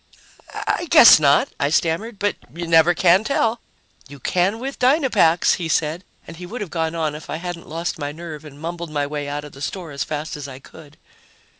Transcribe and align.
"I 0.65 0.87
guess 0.89 1.19
not," 1.19 1.49
I 1.59 1.69
stammered. 1.69 2.17
"But 2.17 2.35
you 2.55 2.65
never 2.65 2.95
can 2.95 3.23
tell." 3.23 3.59
"You 4.07 4.17
can 4.19 4.57
with 4.57 4.79
Dynapacks," 4.79 5.57
he 5.57 5.69
said, 5.69 6.03
and 6.25 6.37
he 6.37 6.47
would 6.47 6.61
have 6.61 6.71
gone 6.71 6.95
on 6.95 7.13
if 7.13 7.29
I 7.29 7.35
hadn't 7.35 7.69
lost 7.69 7.99
my 7.99 8.11
nerve 8.11 8.43
and 8.43 8.59
mumbled 8.59 8.89
my 8.89 9.05
way 9.05 9.29
out 9.29 9.45
of 9.45 9.51
the 9.51 9.61
store 9.61 9.91
as 9.91 10.03
fast 10.03 10.35
as 10.35 10.47
I 10.47 10.57
could. 10.57 10.97